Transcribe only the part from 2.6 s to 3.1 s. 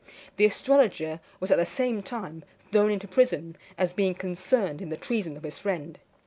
thrown into